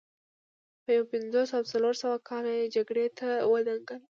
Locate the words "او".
1.57-1.63